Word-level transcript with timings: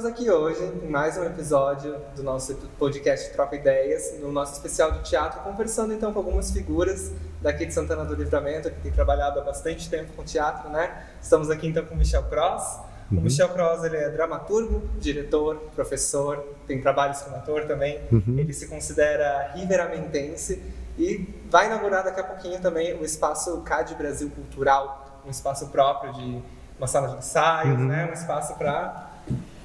Estamos 0.00 0.18
aqui 0.18 0.30
hoje 0.30 0.64
em 0.82 0.88
mais 0.88 1.18
um 1.18 1.24
episódio 1.24 1.94
do 2.16 2.22
nosso 2.22 2.54
podcast 2.78 3.30
Troca 3.34 3.54
Ideias, 3.54 4.18
no 4.18 4.32
nosso 4.32 4.54
especial 4.54 4.92
de 4.92 5.02
teatro, 5.02 5.42
conversando 5.42 5.92
então 5.92 6.10
com 6.10 6.20
algumas 6.20 6.50
figuras 6.50 7.12
daqui 7.42 7.66
de 7.66 7.74
Santana 7.74 8.02
do 8.06 8.14
Livramento, 8.14 8.70
que 8.70 8.80
tem 8.80 8.90
trabalhado 8.90 9.38
há 9.38 9.42
bastante 9.44 9.90
tempo 9.90 10.14
com 10.14 10.24
teatro, 10.24 10.70
né? 10.70 11.04
Estamos 11.20 11.50
aqui 11.50 11.66
então 11.66 11.84
com 11.84 11.94
o 11.94 11.98
Michel 11.98 12.22
Cross. 12.22 12.78
Uhum. 13.12 13.18
O 13.18 13.20
Michel 13.20 13.50
Cross 13.50 13.84
ele 13.84 13.98
é 13.98 14.08
dramaturgo, 14.08 14.82
diretor, 14.98 15.56
professor, 15.74 16.46
tem 16.66 16.80
trabalhos 16.80 17.20
como 17.20 17.36
ator 17.36 17.66
também. 17.66 18.00
Uhum. 18.10 18.38
Ele 18.38 18.54
se 18.54 18.68
considera 18.68 19.52
riveramentense 19.54 20.62
e 20.98 21.28
vai 21.50 21.66
inaugurar 21.66 22.04
daqui 22.04 22.20
a 22.20 22.24
pouquinho 22.24 22.58
também 22.58 22.98
o 22.98 23.04
espaço 23.04 23.60
CAD 23.60 23.96
Brasil 23.96 24.30
Cultural, 24.30 25.20
um 25.26 25.30
espaço 25.30 25.66
próprio 25.66 26.14
de 26.14 26.42
uma 26.78 26.86
sala 26.86 27.08
de 27.08 27.18
ensaios, 27.18 27.78
uhum. 27.78 27.86
né? 27.86 28.08
Um 28.08 28.14
espaço 28.14 28.54
para 28.54 29.09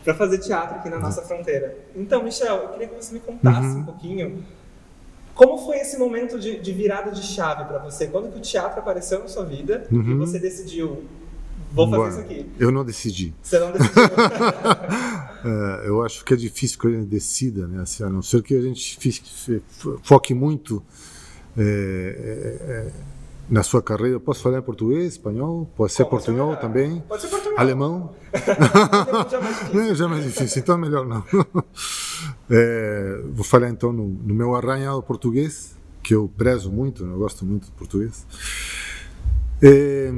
para 0.05 0.13
fazer 0.13 0.37
teatro 0.37 0.77
aqui 0.77 0.89
na 0.89 0.99
nossa 0.99 1.21
fronteira. 1.23 1.77
Então, 1.95 2.23
Michel, 2.23 2.55
eu 2.55 2.69
queria 2.69 2.87
que 2.87 2.95
você 2.95 3.13
me 3.13 3.19
contasse 3.19 3.67
uhum. 3.67 3.79
um 3.79 3.83
pouquinho 3.83 4.45
como 5.35 5.57
foi 5.57 5.79
esse 5.79 5.97
momento 5.99 6.39
de, 6.39 6.57
de 6.57 6.71
virada 6.71 7.11
de 7.11 7.21
chave 7.21 7.65
para 7.65 7.77
você? 7.79 8.07
Quando 8.07 8.31
que 8.31 8.37
o 8.37 8.41
teatro 8.41 8.79
apareceu 8.79 9.19
na 9.19 9.27
sua 9.27 9.43
vida 9.43 9.85
uhum. 9.91 10.11
e 10.11 10.15
você 10.15 10.39
decidiu 10.39 11.03
vou 11.73 11.89
fazer 11.89 12.09
isso 12.09 12.19
aqui? 12.21 12.49
Eu 12.57 12.71
não 12.71 12.85
decidi. 12.85 13.33
Você 13.43 13.59
não 13.59 13.73
decidiu? 13.73 14.03
é, 15.83 15.87
eu 15.89 16.01
acho 16.05 16.23
que 16.23 16.33
é 16.33 16.37
difícil 16.37 16.79
que 16.79 16.87
a 16.87 16.91
gente 16.91 17.07
decida, 17.07 17.67
né? 17.67 17.81
Assim, 17.81 18.01
a 18.05 18.09
não 18.09 18.21
ser 18.21 18.41
que 18.41 18.55
a 18.55 18.61
gente 18.61 18.97
foque 20.03 20.33
muito 20.33 20.81
é, 21.57 21.61
é, 21.61 22.71
é 22.71 22.91
na 23.49 23.61
sua 23.61 23.81
carreira, 23.81 24.19
posso 24.19 24.41
falar 24.41 24.59
em 24.59 24.61
português, 24.61 25.13
espanhol, 25.13 25.69
pode 25.75 25.93
ser 25.93 26.03
Como 26.05 26.17
portunhol 26.17 26.55
também, 26.57 26.99
pode 27.07 27.21
ser 27.21 27.27
portunhol. 27.27 27.59
alemão. 27.59 28.15
já, 29.73 29.85
é 29.85 29.95
já 29.95 30.05
é 30.05 30.07
mais 30.07 30.23
difícil, 30.23 30.61
então 30.61 30.75
é 30.75 30.77
melhor 30.77 31.05
não. 31.05 31.23
É, 32.49 33.21
vou 33.33 33.43
falar 33.43 33.69
então 33.69 33.91
no, 33.91 34.07
no, 34.07 34.33
meu 34.33 34.55
arranhado 34.55 35.01
português, 35.01 35.75
que 36.03 36.13
eu 36.13 36.31
prezo 36.37 36.71
muito, 36.71 37.03
eu 37.03 37.17
gosto 37.17 37.43
muito 37.43 37.65
de 37.65 37.71
português. 37.71 38.25
É, 39.61 40.11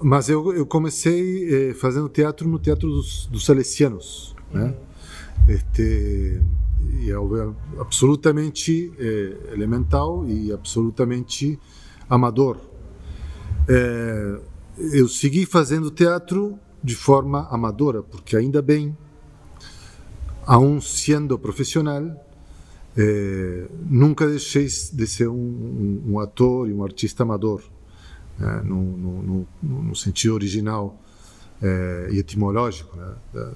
mas 0.00 0.28
eu, 0.28 0.52
eu 0.52 0.66
comecei 0.66 1.70
é, 1.70 1.74
fazendo 1.74 2.08
teatro 2.08 2.48
no 2.48 2.58
Teatro 2.58 2.88
dos, 2.88 3.26
dos 3.26 3.44
Salesianos, 3.44 4.34
né? 4.52 4.74
uhum. 5.48 5.54
Este, 5.54 6.40
e 7.00 7.10
é 7.10 7.80
absolutamente 7.80 8.92
é, 8.98 9.52
elemental 9.52 10.24
e 10.28 10.52
absolutamente 10.52 11.58
amador. 12.08 12.60
É, 13.68 14.40
eu 14.92 15.08
segui 15.08 15.46
fazendo 15.46 15.90
teatro 15.90 16.58
de 16.82 16.94
forma 16.94 17.48
amadora, 17.50 18.02
porque 18.02 18.36
ainda 18.36 18.62
bem, 18.62 18.96
aún 20.46 20.80
sendo 20.80 21.38
profissional, 21.38 22.02
é, 22.96 23.66
nunca 23.88 24.26
deixei 24.26 24.66
de 24.66 25.06
ser 25.06 25.28
um, 25.28 25.34
um, 25.34 26.02
um, 26.12 26.20
ator 26.20 26.68
e 26.68 26.72
um 26.72 26.82
artista 26.82 27.24
amador, 27.24 27.62
né, 28.38 28.62
no, 28.64 28.82
no, 28.82 29.22
no, 29.62 29.82
no, 29.82 29.96
sentido 29.96 30.34
original 30.34 30.98
é, 31.60 32.08
e 32.12 32.18
etimológico 32.18 32.96
né, 32.96 33.14
da, 33.34 33.52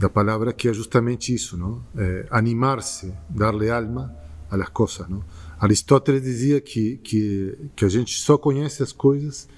da, 0.00 0.08
palavra, 0.08 0.52
que 0.52 0.68
é 0.68 0.72
justamente 0.72 1.34
isso? 1.34 1.82
É, 1.96 2.26
animar-se, 2.30 3.12
darle 3.28 3.70
alma 3.70 4.14
las 4.56 4.68
coisas. 4.68 5.08
Não? 5.08 5.22
Aristóteles 5.64 6.22
dizia 6.22 6.60
que, 6.60 6.98
que, 6.98 7.56
que 7.74 7.84
a 7.86 7.88
gente 7.88 8.18
só 8.20 8.36
conhece 8.36 8.82
as 8.82 8.92
coisas 8.92 9.48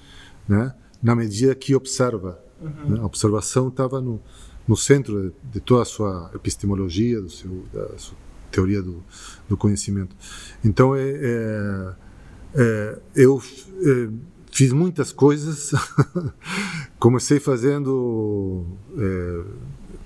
né, 0.47 0.73
na 1.03 1.13
medida 1.13 1.53
que 1.53 1.75
observa. 1.75 2.41
Uhum. 2.61 2.89
Né? 2.91 2.99
A 3.01 3.05
observação 3.05 3.67
estava 3.67 3.99
no, 3.99 4.21
no 4.65 4.77
centro 4.77 5.21
de, 5.29 5.51
de, 5.51 5.59
toda 5.59 5.81
a 5.81 5.85
sua 5.85 6.31
epistemologia, 6.33 7.19
do 7.21 7.29
seu, 7.29 7.65
da 7.73 7.97
sua 7.97 8.17
teoria 8.49 8.81
do, 8.81 9.03
do 9.49 9.57
conhecimento. 9.57 10.15
Então, 10.63 10.95
é, 10.95 11.01
é, 11.01 11.93
é 12.55 12.99
eu 13.13 13.43
é, 13.81 14.09
fiz 14.49 14.71
muitas 14.71 15.11
coisas. 15.11 15.73
Comecei 16.97 17.37
fazendo, 17.37 18.65
é, 18.97 19.43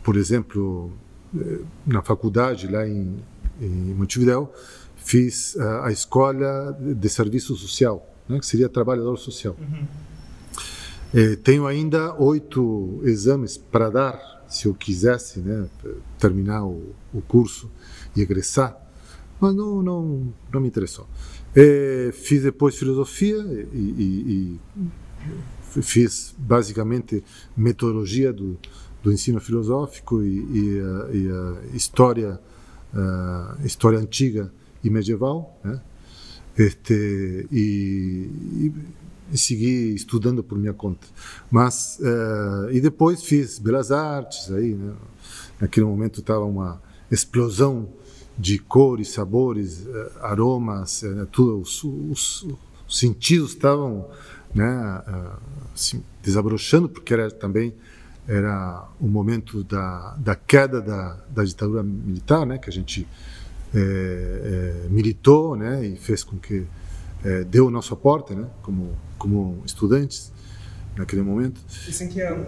por 0.03 0.17
exemplo, 0.17 0.91
é, 1.37 1.59
na 1.85 2.01
faculdade, 2.01 2.67
lá 2.67 2.87
em, 2.87 3.17
em 3.61 3.93
Montevideo, 3.93 4.49
fiz 5.11 5.57
a, 5.57 5.87
a 5.87 5.91
escola 5.91 6.71
de 6.79 7.09
serviço 7.09 7.53
social, 7.57 8.07
né, 8.29 8.39
que 8.39 8.45
seria 8.45 8.69
trabalhador 8.69 9.17
social. 9.17 9.57
Uhum. 9.59 9.85
Eh, 11.13 11.35
tenho 11.35 11.67
ainda 11.67 12.15
oito 12.15 13.01
exames 13.03 13.57
para 13.57 13.89
dar, 13.89 14.45
se 14.47 14.67
eu 14.67 14.73
quisesse 14.73 15.41
né, 15.41 15.67
terminar 16.17 16.63
o, 16.63 16.95
o 17.13 17.21
curso 17.21 17.69
e 18.15 18.21
egressar, 18.21 18.77
mas 19.37 19.53
não, 19.53 19.83
não, 19.83 20.33
não 20.49 20.61
me 20.61 20.69
interessou. 20.69 21.05
Eh, 21.53 22.11
fiz 22.13 22.43
depois 22.43 22.77
filosofia 22.77 23.35
e, 23.73 23.77
e, 24.05 24.59
e, 25.75 25.81
fiz 25.81 26.33
basicamente 26.37 27.21
metodologia 27.55 28.31
do, 28.31 28.57
do 29.03 29.11
ensino 29.11 29.41
filosófico 29.41 30.23
e, 30.23 30.37
e, 30.37 30.79
a, 30.79 31.09
e 31.11 31.29
a 31.29 31.75
história, 31.75 32.39
a 32.93 33.57
história 33.65 33.99
antiga 33.99 34.51
e 34.83 34.89
medieval, 34.89 35.59
né? 35.63 35.79
Este, 36.57 37.47
e, 37.51 38.71
e, 39.31 39.37
segui 39.37 39.95
estudando 39.95 40.43
por 40.43 40.57
minha 40.57 40.73
conta. 40.73 41.07
Mas 41.49 41.97
uh, 41.99 42.71
e 42.71 42.81
depois 42.81 43.23
fiz 43.23 43.57
belas 43.57 43.91
artes 43.91 44.51
aí, 44.51 44.75
né? 44.75 44.93
Naquele 45.59 45.85
momento 45.85 46.19
estava 46.19 46.43
uma 46.43 46.81
explosão 47.09 47.87
de 48.37 48.59
cores, 48.59 49.09
sabores, 49.09 49.85
uh, 49.85 50.11
aromas, 50.21 51.03
uh, 51.03 51.25
tudo 51.27 51.61
os, 51.61 51.83
os, 51.83 52.43
os, 52.87 52.99
sentidos 52.99 53.51
estavam, 53.51 54.09
né, 54.53 55.01
assim, 55.73 56.03
desabrochando 56.21 56.89
porque 56.89 57.13
era 57.13 57.31
também 57.31 57.73
era 58.27 58.87
o 58.99 59.07
momento 59.07 59.63
da, 59.63 60.15
da 60.17 60.35
queda 60.35 60.81
da, 60.81 61.17
da 61.29 61.43
ditadura 61.43 61.83
militar, 61.83 62.45
né, 62.45 62.57
que 62.57 62.69
a 62.69 62.73
gente 62.73 63.07
é, 63.73 64.83
é, 64.85 64.89
militou, 64.89 65.55
né, 65.55 65.85
e 65.85 65.95
fez 65.95 66.23
com 66.23 66.37
que 66.37 66.65
é, 67.23 67.43
deu 67.43 67.67
o 67.67 67.71
nosso 67.71 67.93
aporte, 67.93 68.33
né, 68.33 68.47
como 68.61 68.95
como 69.21 69.61
estudantes 69.63 70.31
naquele 70.97 71.21
momento. 71.21 71.61
Isso 71.87 72.03
em 72.03 72.07
que 72.07 72.21
ano? 72.21 72.45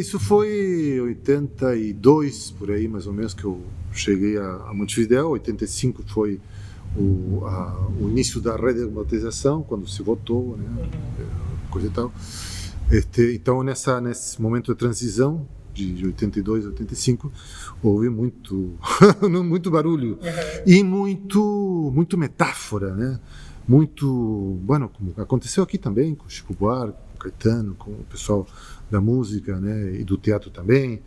Isso 0.00 0.18
foi 0.18 1.00
82 1.00 2.50
por 2.50 2.72
aí, 2.72 2.88
mais 2.88 3.06
ou 3.06 3.12
menos, 3.12 3.32
que 3.32 3.44
eu 3.44 3.62
cheguei 3.92 4.36
a, 4.36 4.56
a 4.66 4.74
Montevideo. 4.74 5.28
85 5.28 6.02
foi 6.08 6.40
o, 6.96 7.46
a, 7.46 7.88
o 8.00 8.08
início 8.08 8.40
da 8.40 8.56
redemocratização, 8.56 9.62
quando 9.62 9.88
se 9.88 10.02
votou, 10.02 10.56
né, 10.56 10.66
uhum. 10.66 11.70
coisa 11.70 11.86
e 11.86 11.90
tal. 11.90 12.12
Este, 12.90 13.34
então, 13.34 13.62
nessa, 13.62 14.00
nesse 14.00 14.42
momento 14.42 14.72
de 14.72 14.78
transição, 14.78 15.46
de 15.72 16.04
82 16.06 16.66
a 16.66 16.68
85, 16.68 17.32
houve 17.82 18.08
muito, 18.08 18.74
muito 19.44 19.70
barulho 19.70 20.18
e 20.66 20.82
muito, 20.82 21.90
muito 21.94 22.18
metáfora, 22.18 22.94
né? 22.94 23.20
Muito, 23.66 24.58
bueno, 24.62 24.88
como 24.88 25.14
aconteceu 25.16 25.62
aqui 25.62 25.78
também 25.78 26.14
com 26.14 26.28
Chico 26.28 26.52
Buarque, 26.52 26.98
com 27.12 27.18
Caetano, 27.18 27.74
com 27.74 27.92
o 27.92 28.04
pessoal 28.10 28.46
da 28.90 29.00
música, 29.00 29.58
né? 29.60 29.94
E 29.94 30.04
do 30.04 30.16
teatro 30.16 30.50
também, 30.50 31.00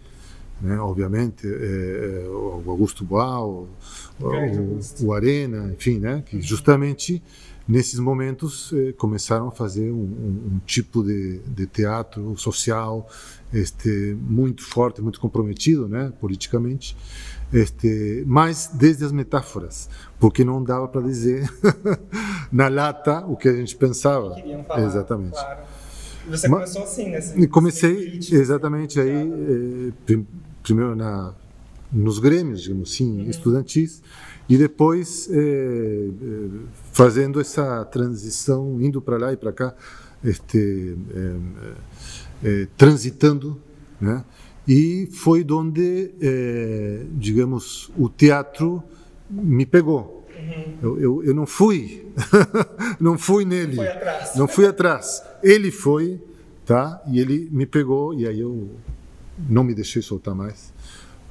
né? 0.61 0.79
Obviamente, 0.79 1.45
é, 1.45 2.23
é 2.25 2.29
o 2.29 2.63
Augusto 2.65 3.03
Boal, 3.03 3.67
o, 4.19 4.25
o, 4.25 5.05
o, 5.05 5.13
Arena, 5.13 5.71
enfim, 5.73 5.99
né? 5.99 6.23
Que 6.25 6.41
justamente 6.41 7.21
nesses 7.67 7.99
momentos 7.99 8.71
eh, 8.73 8.93
começaram 8.93 9.47
a 9.47 9.51
fazer 9.51 9.91
um, 9.91 9.95
um, 9.95 10.51
um 10.53 10.59
tipo 10.65 11.03
de, 11.03 11.39
de, 11.39 11.65
teatro 11.65 12.37
social 12.37 13.09
este 13.57 14.17
muito 14.21 14.63
forte 14.63 15.01
muito 15.01 15.19
comprometido 15.19 15.87
né 15.87 16.11
politicamente 16.19 16.95
este 17.53 18.23
mas 18.27 18.69
desde 18.73 19.05
as 19.05 19.11
metáforas 19.11 19.89
porque 20.19 20.43
não 20.43 20.63
dava 20.63 20.87
para 20.87 21.01
dizer 21.01 21.49
na 22.51 22.67
lata 22.67 23.25
o 23.27 23.35
que 23.35 23.47
a 23.47 23.53
gente 23.53 23.75
pensava 23.75 24.35
falar, 24.67 24.85
exatamente 24.85 25.33
claro. 25.33 25.61
você 26.27 26.47
mas, 26.47 26.73
começou 26.73 26.83
assim 26.83 27.09
né 27.09 27.47
comecei 27.47 28.19
exatamente 28.31 28.99
aí 28.99 29.91
eh, 30.09 30.19
primeiro 30.61 30.95
na 30.95 31.33
nos 31.91 32.19
grêmios 32.19 32.61
digamos 32.63 32.91
assim 32.91 33.21
uhum. 33.21 33.29
estudantis 33.29 34.01
e 34.47 34.57
depois 34.57 35.27
é, 35.31 35.37
é, 35.37 36.09
fazendo 36.91 37.41
essa 37.41 37.83
transição, 37.85 38.79
indo 38.79 39.01
para 39.01 39.17
lá 39.17 39.33
e 39.33 39.37
para 39.37 39.51
cá, 39.51 39.73
este, 40.23 40.95
é, 41.15 41.35
transitando, 42.77 43.59
né? 43.99 44.23
E 44.67 45.07
foi 45.11 45.45
onde, 45.51 46.11
digamos, 47.13 47.91
o 47.97 48.09
teatro 48.09 48.81
me 49.29 49.65
pegou. 49.65 50.25
Uhum. 50.37 50.77
Eu, 50.81 50.99
eu, 50.99 51.23
eu, 51.23 51.33
não 51.35 51.45
fui, 51.45 52.05
não 52.99 53.17
fui 53.17 53.45
nele, 53.45 53.79
atrás. 53.79 54.35
não 54.35 54.47
fui 54.47 54.65
atrás. 54.67 55.21
Ele 55.41 55.71
foi, 55.71 56.19
tá? 56.65 57.01
E 57.07 57.19
ele 57.19 57.47
me 57.51 57.65
pegou 57.65 58.13
e 58.13 58.27
aí 58.27 58.39
eu 58.39 58.69
não 59.49 59.63
me 59.63 59.73
deixei 59.73 60.01
soltar 60.01 60.35
mais 60.35 60.73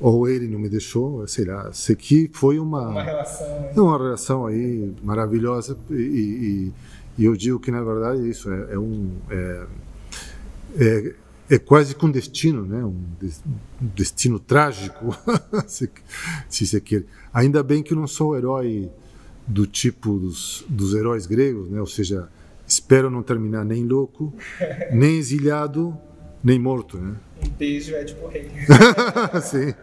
ou 0.01 0.29
ele 0.29 0.49
não 0.49 0.59
me 0.59 0.69
deixou, 0.69 1.27
sei 1.29 1.45
lá. 1.45 1.73
Sei 1.73 1.95
que 1.95 2.29
foi 2.33 2.59
uma 2.59 2.89
Uma 2.89 3.03
relação. 3.03 3.61
né? 3.61 3.73
uma 3.77 3.99
relação 3.99 4.47
aí 4.47 4.93
maravilhosa 5.03 5.77
e, 5.91 5.95
e- 5.95 6.73
e 7.17 7.25
eu 7.25 7.37
digo 7.37 7.61
que 7.61 7.71
na 7.71 7.83
verdade 7.83 8.21
é 8.25 8.29
isso 8.29 8.51
é, 8.51 8.73
é 8.75 8.79
um 8.79 9.11
é, 9.31 9.67
é, 10.79 11.15
é 11.55 11.59
quase 11.59 11.95
que 11.95 12.05
um 12.05 12.11
destino, 12.11 12.65
né? 12.65 12.85
Um, 12.85 12.97
des- 13.21 13.43
destino 13.81 14.39
trágico, 14.39 15.17
se, 15.67 15.91
se 16.49 16.67
se 16.67 16.81
quer. 16.81 17.05
Ainda 17.33 17.63
bem 17.63 17.83
que 17.83 17.93
eu 17.93 17.97
não 17.97 18.07
sou 18.07 18.37
herói 18.37 18.91
do 19.47 19.67
tipo 19.67 20.19
dos, 20.19 20.65
dos 20.69 20.95
heróis 20.95 21.27
gregos, 21.27 21.69
né? 21.71 21.81
Ou 21.81 21.87
seja, 21.87 22.29
espero 22.67 23.11
não 23.11 23.23
terminar 23.23 23.65
nem 23.65 23.85
louco, 23.87 24.33
nem 24.93 25.19
exilhado, 25.19 25.97
nem 26.43 26.59
morto, 26.59 26.97
né? 26.99 27.15
Um 27.45 27.49
beijo 27.51 27.95
é 27.95 28.05
tipo 28.05 28.27
rei. 28.27 28.51
Sim. 29.43 29.75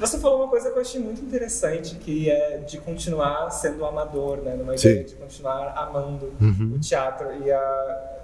Você 0.00 0.18
falou 0.18 0.42
uma 0.44 0.48
coisa 0.48 0.70
que 0.70 0.76
eu 0.78 0.80
achei 0.80 1.00
muito 1.00 1.20
interessante, 1.20 1.96
que 1.96 2.30
é 2.30 2.58
de 2.58 2.78
continuar 2.78 3.50
sendo 3.50 3.84
amador, 3.84 4.38
né? 4.38 4.54
Numa 4.54 4.76
Sim. 4.78 4.90
ideia 4.90 5.04
de 5.04 5.14
continuar 5.16 5.74
amando 5.76 6.32
Uhum. 6.40 6.74
o 6.76 6.78
teatro. 6.78 7.26
E 7.44 7.50
a... 7.50 8.14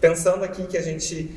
pensando 0.00 0.44
aqui 0.44 0.66
que 0.66 0.76
a 0.76 0.82
gente, 0.82 1.30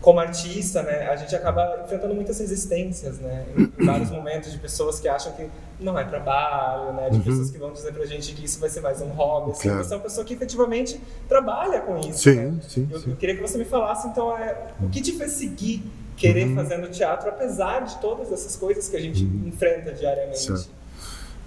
como 0.00 0.20
artista, 0.20 0.82
né, 0.82 1.08
a 1.08 1.16
gente 1.16 1.34
acaba 1.34 1.80
enfrentando 1.84 2.14
muitas 2.14 2.38
resistências, 2.38 3.18
né? 3.18 3.46
Em 3.56 3.70
vários 3.84 4.10
momentos 4.10 4.52
de 4.52 4.58
pessoas 4.58 5.00
que 5.00 5.08
acham 5.08 5.32
que 5.32 5.48
não 5.80 5.98
é 5.98 6.04
trabalho, 6.04 6.92
né? 6.94 7.10
De 7.10 7.18
pessoas 7.20 7.50
que 7.50 7.58
vão 7.58 7.72
dizer 7.72 7.92
pra 7.92 8.04
gente 8.06 8.32
que 8.34 8.44
isso 8.44 8.58
vai 8.60 8.68
ser 8.70 8.80
mais 8.80 9.00
um 9.02 9.08
hobby. 9.08 9.50
Assim, 9.52 9.68
Uhum. 9.68 9.74
Claro. 9.74 9.84
Você 9.88 9.94
é 9.94 9.96
uma 9.96 10.02
pessoa 10.02 10.24
que 10.24 10.34
efetivamente 10.34 11.00
trabalha 11.28 11.80
com 11.80 11.98
isso, 11.98 12.22
Sim, 12.30 12.34
né? 12.36 12.60
sim, 12.68 12.88
Eu, 12.90 13.00
sim. 13.00 13.10
eu 13.10 13.16
queria 13.16 13.34
que 13.36 13.42
você 13.42 13.58
me 13.58 13.64
falasse, 13.64 14.06
então, 14.08 14.36
é, 14.36 14.72
o 14.82 14.88
que 14.88 15.00
te 15.00 15.12
fez 15.12 15.32
seguir 15.32 15.82
querer 16.16 16.54
fazer 16.54 16.76
no 16.76 16.88
teatro, 16.88 17.28
apesar 17.28 17.80
de 17.80 17.98
todas 18.00 18.30
essas 18.30 18.54
coisas 18.54 18.88
que 18.88 18.96
a 18.96 19.00
gente 19.00 19.24
enfrenta 19.24 19.92
diariamente? 19.92 20.38
Certo. 20.42 20.70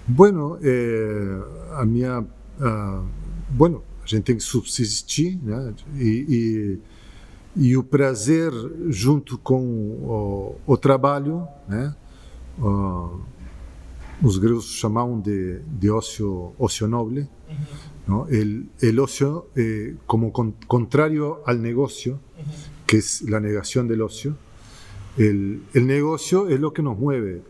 Bueno, 0.06 0.58
eh, 0.62 1.38
a 1.74 1.84
minha, 1.86 2.22
ah, 2.60 3.02
bueno, 3.48 3.82
gente 4.08 4.24
tem 4.24 4.36
que 4.36 4.42
subsistir, 4.42 5.38
né? 5.42 5.74
E, 5.96 6.78
e, 7.56 7.68
e 7.68 7.76
o 7.76 7.82
prazer 7.82 8.52
junto 8.88 9.36
com 9.38 9.60
o, 9.64 10.56
o 10.66 10.76
trabalho, 10.76 11.46
né? 11.68 11.94
Ah, 12.60 13.10
os 14.22 14.36
gregos 14.38 14.66
chamavam 14.72 15.20
de, 15.20 15.60
de 15.60 15.90
ócio, 15.90 16.52
ócio 16.58 16.88
noble, 16.88 17.28
¿no? 18.06 18.26
El, 18.28 18.68
el 18.80 18.98
ocio 18.98 19.46
eh, 19.54 19.94
como 20.06 20.32
con- 20.32 20.54
contrario 20.66 21.40
al 21.46 21.62
negocio, 21.62 22.18
que 22.86 22.96
es 22.96 23.22
la 23.22 23.38
negación 23.38 23.86
del 23.86 24.02
ocio. 24.02 24.36
El, 25.16 25.62
el 25.74 25.86
negocio 25.86 26.48
es 26.48 26.58
lo 26.58 26.72
que 26.72 26.82
nos 26.82 26.96
mueve, 26.98 27.42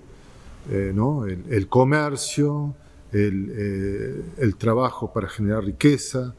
eh, 0.70 0.92
¿no? 0.94 1.24
el, 1.26 1.44
el 1.50 1.68
comercio, 1.68 2.74
eh, 3.12 4.22
el 4.38 4.56
trabajo 4.56 5.12
para 5.12 5.28
generar 5.28 5.64
riqueza, 5.64 6.34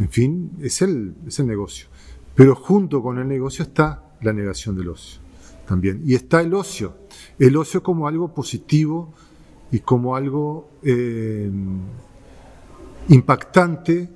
en 0.00 0.08
fin, 0.08 0.50
es 0.60 0.80
el, 0.82 1.14
es 1.26 1.38
el 1.38 1.46
negocio. 1.46 1.88
Pero 2.34 2.56
junto 2.56 3.02
con 3.02 3.18
el 3.18 3.28
negocio 3.28 3.62
está 3.62 4.16
la 4.22 4.32
negación 4.32 4.74
del 4.74 4.88
ocio 4.88 5.20
también. 5.66 6.02
Y 6.04 6.14
está 6.14 6.40
el 6.40 6.54
ocio, 6.54 6.96
el 7.38 7.56
ocio 7.56 7.82
como 7.82 8.08
algo 8.08 8.34
positivo 8.34 9.12
y 9.70 9.80
como 9.80 10.16
algo 10.16 10.70
eh, 10.82 11.50
impactante 13.08 14.08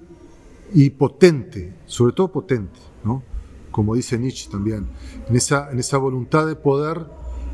y 0.72 0.90
potente, 0.90 1.74
sobre 1.86 2.14
todo 2.14 2.32
potente, 2.32 2.80
¿no? 3.04 3.22
Como 3.70 3.94
dice 3.94 4.18
Nietzsche 4.18 4.50
también, 4.50 4.86
en 5.28 5.36
esa, 5.36 5.70
en 5.70 5.78
esa 5.78 5.98
voluntad 5.98 6.46
de 6.46 6.56
poder, 6.56 7.06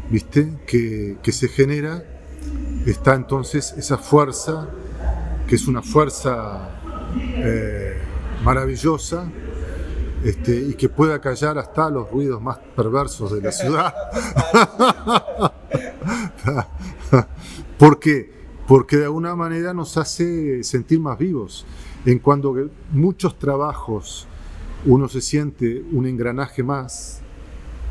¿viste? 0.09 0.57
Que, 0.67 1.19
que 1.23 1.33
se 1.33 1.49
genera, 1.49 2.05
está 2.87 3.15
entonces 3.15 3.75
esa 3.77 3.99
fuerza, 3.99 4.71
que 5.47 5.57
es 5.57 5.67
una 5.67 5.83
fuerza 5.83 6.81
eh, 7.17 7.90
maravillosa, 8.45 9.31
este, 10.25 10.55
y 10.61 10.75
que 10.75 10.89
puede 10.89 11.15
acallar 11.15 11.59
hasta 11.59 11.89
los 11.91 12.11
ruidos 12.11 12.41
más 12.43 12.59
perversos 12.77 13.33
de 13.33 13.41
la 13.43 13.53
ciudad. 13.53 13.95
¿Por 17.79 17.99
qué? 17.99 18.31
Porque 18.69 18.97
de 18.99 19.05
alguna 19.05 19.35
manera 19.35 19.73
nos 19.75 19.97
hace 19.97 20.63
sentir 20.63 21.01
más 21.01 21.19
vivos. 21.19 21.65
En 22.07 22.19
cuando 22.19 22.55
que 22.55 22.69
muchos 22.93 23.39
trabajos 23.39 24.27
uno 24.87 25.09
se 25.09 25.21
siente 25.21 25.85
un 25.93 26.07
engranaje 26.07 26.63
más, 26.63 27.21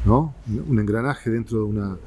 ¿no? 0.06 0.34
Un 0.68 0.80
engranaje 0.80 1.30
dentro 1.30 1.60
de 1.60 1.64
una, 1.66 1.98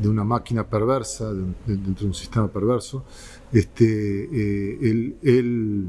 de 0.00 0.08
una 0.08 0.24
máquina 0.24 0.64
perversa, 0.64 1.32
dentro 1.66 1.94
de 2.04 2.06
un 2.06 2.14
sistema 2.14 2.48
perverso. 2.48 3.04
Este, 3.52 3.84
eh, 4.24 4.78
el- 5.22 5.86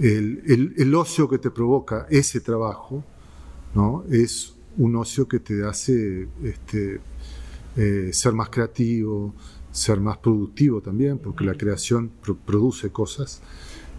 el- 0.00 0.42
el- 0.46 0.74
el 0.76 0.94
ocio 0.94 1.28
que 1.28 1.38
te 1.38 1.50
provoca 1.50 2.06
ese 2.10 2.40
trabajo, 2.40 3.04
¿no? 3.74 4.04
Es 4.10 4.54
un 4.76 4.96
ocio 4.96 5.26
que 5.26 5.40
te 5.40 5.64
hace 5.64 6.28
este, 6.42 7.00
eh, 7.76 8.10
ser 8.12 8.32
más 8.32 8.48
creativo, 8.50 9.34
ser 9.70 10.00
más 10.00 10.18
productivo 10.18 10.80
también, 10.80 11.18
porque 11.18 11.44
la 11.44 11.54
creación 11.54 12.10
pro- 12.22 12.36
produce 12.36 12.90
cosas. 12.90 13.42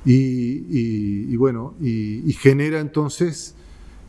Y, 0.06 0.14
y- 0.16 1.34
y 1.34 1.36
bueno, 1.36 1.76
y, 1.82 2.30
y 2.30 2.34
genera 2.34 2.80
entonces, 2.80 3.56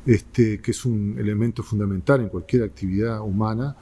este, 0.06 0.60
que 0.60 0.70
es 0.70 0.84
un 0.84 1.16
elemento 1.18 1.62
fundamental 1.62 2.20
en 2.22 2.28
cualquier 2.28 2.62
actividad 2.62 3.20
humana, 3.20 3.76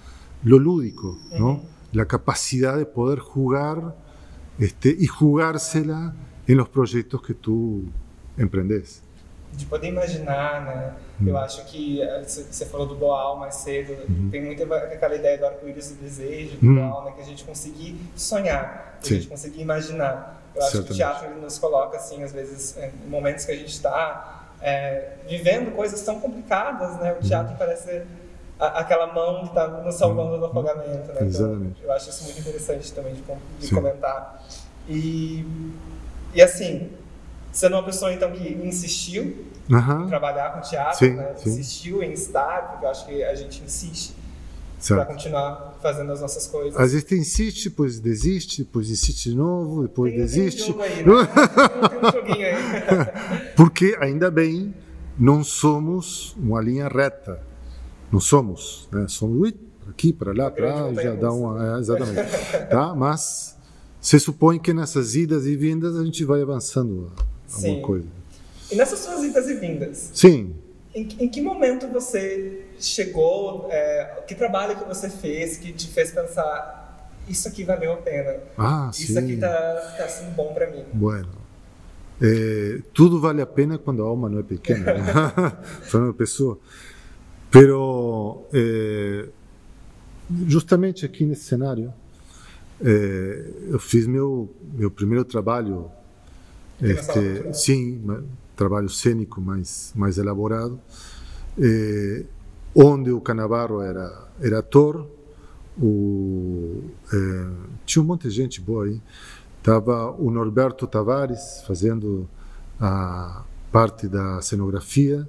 lo 0.44 0.58
lúdico, 0.58 1.18
¿no? 1.38 1.62
La 1.92 2.06
capacidad 2.06 2.76
de 2.76 2.86
poder 2.86 3.18
jugar 3.18 3.96
este, 4.58 4.94
y 4.98 5.06
jugársela 5.06 6.14
en 6.48 6.56
los 6.56 6.68
proyectos 6.68 7.20
que 7.22 7.34
tú 7.34 7.84
emprendes. 8.38 9.02
de 9.56 9.64
poder 9.64 9.88
imaginar, 9.88 10.62
né? 10.66 10.92
Hum. 11.20 11.28
Eu 11.28 11.38
acho 11.38 11.64
que 11.64 12.02
eh, 12.02 12.22
você 12.22 12.66
falou 12.66 12.86
do 12.86 12.94
Boal 12.94 13.36
mais 13.38 13.54
cedo, 13.56 13.96
tem 14.30 14.44
muito 14.44 14.62
aquela 14.74 15.14
ideia 15.16 15.38
do 15.38 15.46
arco-íris 15.46 15.88
do 15.90 16.02
desejo, 16.02 16.58
do 16.58 16.66
Hum. 16.68 16.74
Boal, 16.90 17.04
né? 17.06 17.12
Que 17.16 17.22
a 17.22 17.24
gente 17.24 17.44
conseguir 17.44 17.98
sonhar, 18.14 18.98
que 19.02 19.14
a 19.14 19.16
gente 19.16 19.26
conseguir 19.28 19.62
imaginar. 19.62 20.42
Eu 20.54 20.62
acho 20.62 20.72
que 20.72 20.76
o 20.78 20.82
Certamente. 20.94 20.96
teatro 21.22 21.40
nos 21.40 21.58
coloca, 21.58 21.96
assim, 21.96 22.22
às 22.22 22.32
vezes, 22.32 22.76
em 22.76 23.08
momentos 23.08 23.44
que 23.46 23.52
a 23.52 23.56
gente 23.56 23.70
está 23.72 24.50
vivendo 25.26 25.74
coisas 25.74 26.02
tão 26.02 26.20
complicadas, 26.20 26.96
né? 27.00 27.16
O 27.18 27.24
teatro 27.26 27.56
parece 27.56 27.84
ser 27.84 28.06
a- 28.60 28.80
aquela 28.80 29.06
mão 29.12 29.42
que 29.42 29.48
está 29.48 29.66
nos 29.66 29.94
salvando 29.94 30.36
do 30.38 30.44
afogamento, 30.46 31.08
né? 31.08 31.14
Então, 31.14 31.26
Exatamente. 31.26 31.82
eu 31.82 31.92
acho 31.92 32.10
isso 32.10 32.24
muito 32.24 32.40
interessante 32.40 32.92
também 32.92 33.14
de, 33.14 33.22
de 33.60 33.74
comentar. 33.74 34.44
E, 34.88 35.44
e 36.34 36.42
assim, 36.42 36.90
sendo 37.52 37.74
uma 37.76 37.82
pessoa 37.84 38.12
então 38.12 38.30
que 38.32 38.48
insistiu 38.64 39.46
em 39.68 40.06
trabalhar 40.08 40.54
com 40.54 40.60
teatro, 40.60 40.98
Sim, 40.98 41.14
né? 41.14 41.34
sim. 41.36 41.50
insistiu 41.50 42.02
em 42.02 42.12
estar, 42.12 42.68
porque 42.72 42.84
eu 42.84 42.90
acho 42.90 43.06
que 43.06 43.22
a 43.24 43.34
gente 43.34 43.62
insiste 43.62 44.14
para 44.86 45.04
continuar 45.06 45.76
fazendo 45.82 46.12
as 46.12 46.20
nossas 46.20 46.46
coisas. 46.46 46.78
Às 46.78 46.92
vezes 46.92 47.10
insiste, 47.12 47.68
depois 47.68 47.98
desiste, 47.98 48.62
depois 48.62 48.88
insiste 48.90 49.30
de 49.30 49.36
novo, 49.36 49.82
depois 49.82 50.12
Tem, 50.12 50.26
tem 50.26 50.28
um 50.42 50.44
desiste. 50.44 50.66
jogo 50.68 50.82
aí, 50.82 50.96
né? 50.96 51.02
tem, 51.02 51.88
tem 51.88 51.98
um 51.98 52.12
joguinho 52.12 52.46
aí. 52.46 53.52
Porque, 53.56 53.96
ainda 54.00 54.30
bem, 54.30 54.72
não 55.18 55.42
somos 55.42 56.34
uma 56.38 56.60
linha 56.60 56.86
reta. 56.88 57.40
Não 58.10 58.20
somos. 58.20 58.88
Né? 58.92 59.06
Somos 59.08 59.52
aqui, 59.90 60.12
para 60.12 60.32
lá, 60.32 60.50
para 60.50 60.92
já 60.94 61.14
dá 61.14 61.32
uma. 61.32 61.76
É, 61.76 61.80
exatamente. 61.80 62.30
tá? 62.70 62.94
Mas 62.94 63.57
se 64.00 64.18
supõe 64.18 64.58
que 64.58 64.72
nessas 64.72 65.14
idas 65.14 65.46
e 65.46 65.56
vindas 65.56 65.96
a 65.96 66.04
gente 66.04 66.24
vai 66.24 66.40
avançando 66.42 67.12
alguma 67.52 67.74
Sim. 67.76 67.82
coisa. 67.82 68.06
E 68.70 68.76
nessas 68.76 68.98
suas 69.00 69.22
idas 69.24 69.48
e 69.48 69.54
vindas, 69.54 70.10
Sim. 70.12 70.54
em, 70.94 71.04
que- 71.06 71.24
em 71.24 71.28
que 71.28 71.40
momento 71.40 71.88
você 71.88 72.64
chegou, 72.78 73.66
é, 73.70 74.22
que 74.26 74.34
trabalho 74.34 74.76
que 74.76 74.84
você 74.84 75.08
fez 75.10 75.56
que 75.56 75.72
te 75.72 75.88
fez 75.88 76.10
pensar 76.12 76.76
isso 77.28 77.46
aqui 77.48 77.62
valeu 77.64 77.92
a 77.92 77.96
pena, 77.96 78.36
Ah, 78.56 78.90
isso 78.92 79.12
sim. 79.12 79.18
aqui 79.18 79.36
tá, 79.36 79.94
tá 79.98 80.08
sendo 80.08 80.30
bom 80.34 80.52
para 80.54 80.70
mim. 80.70 80.82
Bueno, 80.94 81.28
eh, 82.22 82.80
tudo 82.94 83.20
vale 83.20 83.42
a 83.42 83.46
pena 83.46 83.76
quando 83.78 84.02
a 84.02 84.06
alma 84.06 84.28
não 84.30 84.38
é 84.38 84.42
pequena, 84.42 84.94
né? 84.94 85.02
falando 85.82 86.14
pessoa. 86.14 86.58
Pero, 87.50 88.44
eh, 88.52 89.28
justamente 90.46 91.04
aqui 91.06 91.24
nesse 91.24 91.44
cenário, 91.44 91.92
eh, 92.80 93.50
eu 93.70 93.78
fiz 93.78 94.06
meu 94.06 94.54
meu 94.74 94.90
primeiro 94.90 95.24
trabalho, 95.24 95.90
este, 96.80 97.12
cultural? 97.12 97.54
sim, 97.54 98.02
trabalho 98.56 98.88
cênico 98.88 99.40
mais 99.40 99.92
mais 99.96 100.18
elaborado, 100.18 100.80
eh, 101.58 102.24
onde 102.74 103.10
o 103.10 103.20
Canavarro 103.20 103.80
era 103.80 104.28
era 104.40 104.58
ator, 104.60 105.06
o, 105.80 106.82
eh, 107.12 107.50
tinha 107.86 108.02
um 108.02 108.06
monte 108.06 108.28
de 108.28 108.30
gente 108.30 108.60
boa 108.60 108.84
aí. 108.84 109.00
Estava 109.58 110.10
o 110.12 110.30
Norberto 110.30 110.86
Tavares 110.86 111.62
fazendo 111.66 112.28
a 112.80 113.44
parte 113.70 114.08
da 114.08 114.40
cenografia, 114.40 115.28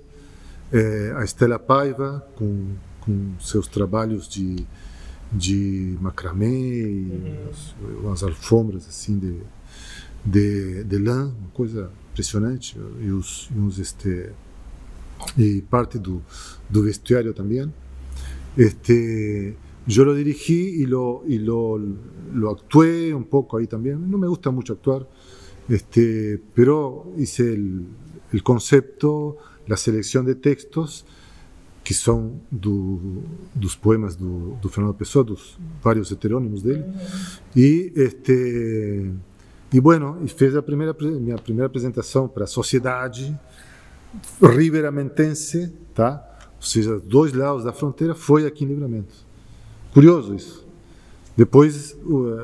eh, 0.71 1.13
a 1.17 1.23
Estela 1.23 1.59
Paiva 1.59 2.25
com, 2.35 2.67
com 3.01 3.33
seus 3.39 3.67
trabalhos 3.67 4.27
de, 4.27 4.65
de 5.31 5.97
macramê, 6.01 6.83
uhum. 6.83 8.05
umas 8.05 8.23
alfombras 8.23 8.87
assim 8.87 9.17
de, 9.19 9.35
de, 10.25 10.83
de 10.83 10.97
lã, 10.97 11.25
uma 11.25 11.49
coisa 11.53 11.91
impressionante, 12.11 12.77
e, 13.01 13.11
os, 13.11 13.49
e 13.55 13.59
uns 13.59 13.79
este 13.79 14.31
e 15.37 15.61
parte 15.69 15.99
do, 15.99 16.21
do 16.69 16.83
vestuário 16.83 17.33
também. 17.33 17.71
Este, 18.57 19.55
yo 19.85 20.05
lo 20.05 20.15
dirigí 20.15 20.81
y 20.81 20.85
lo, 20.85 21.23
y 21.27 21.39
lo, 21.39 21.77
lo 22.33 22.49
actué 22.51 23.13
un 23.13 23.25
poco 23.25 23.57
ahí 23.57 23.67
también. 23.67 24.09
No 24.09 24.17
me 24.17 24.27
gusta 24.27 24.51
mucho 24.51 24.73
actuar, 24.73 25.07
este, 25.67 26.41
pero 26.53 27.13
hice 27.17 27.53
el, 27.53 27.85
el 28.31 28.43
concepto, 28.43 29.37
la 29.67 29.77
selección 29.77 30.25
de 30.25 30.35
textos 30.35 31.05
que 31.89 31.93
são 31.95 32.39
do, 32.51 33.23
dos 33.55 33.75
poemas 33.75 34.15
do, 34.15 34.51
do, 34.61 34.69
Fernando 34.69 34.93
Pessoa, 34.93 35.25
dos 35.25 35.57
vários 35.81 36.11
heterônimos 36.11 36.61
dele. 36.61 36.85
E 37.55 37.91
este 37.95 39.11
e 39.73 39.81
bueno, 39.81 40.15
fez 40.27 40.55
a 40.55 40.61
primeira 40.61 40.95
minha 40.99 41.35
primeira 41.39 41.65
apresentação 41.65 42.27
para 42.27 42.43
a 42.43 42.47
sociedade 42.47 43.35
riveramentense, 44.39 45.73
tá? 45.95 46.23
Ou 46.57 46.61
seja, 46.61 46.99
dois 46.99 47.33
lados 47.33 47.63
da 47.63 47.73
fronteira 47.73 48.13
foi 48.13 48.45
aqui 48.45 48.65
em 48.65 48.67
Livramento. 48.67 49.15
Curioso 49.91 50.35
isso. 50.35 50.67
Depois, 51.35 51.97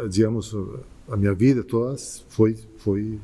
digamos, 0.10 0.58
a 1.08 1.16
minha 1.16 1.36
vida 1.36 1.64
toda 1.64 1.96
foi 2.30 2.58
foi 2.80 3.20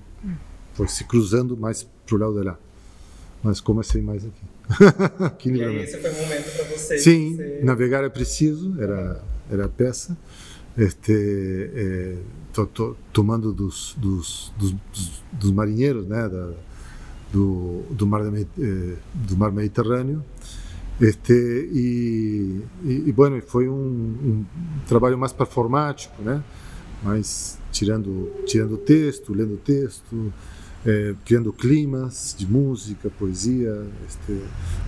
foi 0.76 0.88
se 0.88 1.04
cruzando 1.04 1.58
mais 1.58 1.82
para 2.06 2.16
o 2.16 2.20
lado 2.20 2.40
de 2.40 2.46
lá. 2.46 2.60
Mas 3.44 3.60
comecei 3.60 4.02
mais 4.02 4.24
aqui. 4.26 5.36
que 5.40 5.50
e 5.50 5.64
aí 5.64 5.78
esse 5.78 5.98
foi 5.98 6.12
um 6.12 6.22
momento 6.22 6.56
para 6.56 6.66
você. 6.66 6.98
Sim, 6.98 7.36
você... 7.36 7.62
navegar 7.64 8.04
é 8.04 8.10
preciso, 8.10 8.80
era, 8.80 9.24
era 9.50 9.66
a 9.66 9.70
peça. 9.70 10.18
Este, 10.78 11.12
é, 11.76 12.18
tomando 13.12 13.52
dos, 13.52 13.96
dos, 13.98 14.54
dos, 14.58 14.76
dos, 15.32 15.52
marinheiros 15.52 16.08
né, 16.08 16.30
da, 16.30 16.54
do, 17.32 17.84
do, 17.90 18.08
mar, 18.08 18.22
eh, 18.26 18.96
do 19.14 19.38
mar 19.38 19.52
Mediterrâneo. 19.52 20.24
Este, 21.00 21.34
e, 21.34 22.62
e, 22.84 23.04
e 23.08 23.12
bueno, 23.12 23.42
foi 23.42 23.68
um, 23.68 23.74
um, 23.74 24.46
trabalho 24.88 25.18
mais 25.18 25.34
performático, 25.34 26.22
né? 26.22 26.44
mas 27.04 27.58
tirando, 27.72 28.32
tirando 28.46 28.78
texto, 28.78 29.34
lendo 29.34 29.58
texto, 29.58 30.32
é, 30.86 31.14
criando 31.26 31.54
climas 31.54 32.36
de 32.38 32.48
música, 32.48 33.10
poesia, 33.10 33.86
este, 34.08 34.42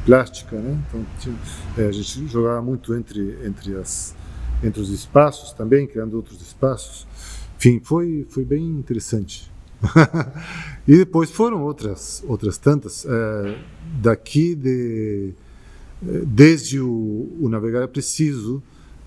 plástica, 0.06 0.56
né? 0.58 0.82
Então 0.88 1.06
tinha, 1.20 1.36
é, 1.78 1.88
a 1.88 1.92
gente 1.92 2.28
jogava 2.28 2.62
muito 2.62 2.96
entre 2.96 3.38
entre 3.46 3.76
as 3.76 4.16
entre 4.64 4.82
os 4.82 4.90
espaços 4.90 5.52
também, 5.54 5.86
criando 5.86 6.16
outros 6.16 6.42
espaços. 6.42 7.06
Enfim, 7.58 7.80
foi 7.84 8.26
foi 8.30 8.44
bem 8.44 8.64
interessante. 8.64 9.52
e 10.88 10.98
depois 10.98 11.30
foram 11.30 11.62
outras 11.64 12.24
outras 12.28 12.58
tantas 12.58 13.06
é, 13.06 13.58
daqui 14.02 14.56
de 14.56 15.34
desde 16.26 16.82
o, 16.82 17.38
o 17.40 17.48
navegar 17.48 17.82
é 17.84 17.88
preciso 17.88 18.62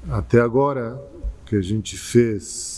até 0.08 0.40
agora 0.40 0.98
que 1.44 1.56
a 1.56 1.60
gente 1.60 1.96
fez 1.96 2.75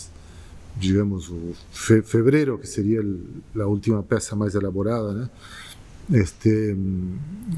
digamos, 0.78 1.32
fe 1.70 2.02
febrero, 2.02 2.58
que 2.58 2.66
seria 2.66 3.00
a 3.56 3.66
última 3.66 4.02
peça 4.02 4.36
mais 4.36 4.54
elaborada, 4.54 5.12
né? 5.12 5.30
Este, 6.10 6.74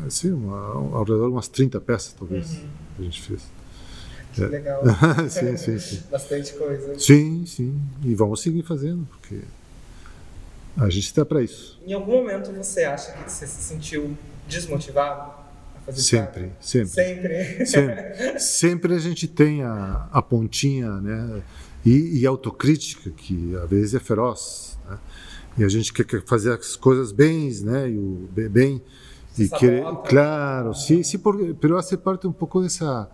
assim, 0.07 0.33
uma, 0.33 0.59
ao 0.59 1.05
redor 1.05 1.27
de 1.27 1.33
umas 1.33 1.49
30 1.49 1.81
peças, 1.81 2.13
talvez, 2.19 2.51
uhum. 2.51 2.69
que 2.97 3.03
a 3.03 3.05
gente 3.05 3.23
fez. 3.23 3.43
Que 4.33 4.43
é. 4.43 4.47
legal. 4.47 4.83
sim, 5.29 5.57
sim, 5.57 5.79
sim. 5.79 6.03
Bastante 6.11 6.55
coisa. 6.55 6.99
Sim, 6.99 7.45
sim. 7.47 7.81
E 8.03 8.15
vamos 8.15 8.41
seguir 8.41 8.63
fazendo, 8.63 9.07
porque 9.07 9.41
a 10.77 10.89
gente 10.89 11.05
está 11.05 11.25
para 11.25 11.43
isso. 11.43 11.81
Em 11.87 11.93
algum 11.93 12.13
momento 12.13 12.53
você 12.53 12.85
acha 12.85 13.13
que 13.13 13.31
você 13.31 13.47
se 13.47 13.63
sentiu 13.63 14.17
desmotivado? 14.49 15.41
a 15.77 15.81
fazer 15.81 16.03
Sempre, 16.03 16.53
sempre. 16.61 16.89
Sempre. 16.89 17.67
Sempre. 17.67 18.39
Sempre 18.41 18.95
a 18.95 18.99
gente 18.99 19.27
tem 19.27 19.63
a, 19.63 20.09
a 20.13 20.23
pontinha, 20.23 20.91
né? 21.01 21.43
E, 21.85 22.21
e 22.21 22.27
autocrítica 22.27 23.11
que 23.11 23.57
às 23.57 23.69
vezes 23.69 23.95
é 23.95 24.01
feroz 24.01 24.79
né? 24.89 24.99
e 25.59 25.65
a 25.65 25.69
gente 25.69 25.93
quer, 25.93 26.23
fazer 26.25 26.53
as 26.53 26.77
coisas 26.77 27.13
bem 27.13 27.51
né 27.63 27.91
e 27.91 27.99
o 27.99 28.29
bem 28.51 28.83
e 29.39 29.49
querer 29.49 29.85
claro 30.07 30.75
sim 30.75 31.03
sí 31.03 31.19
porque 31.19 31.55
pero 31.59 31.79
hace 31.79 31.97
parte 31.97 32.27
um 32.27 32.33
pouco 32.33 32.61
dessa 32.61 33.09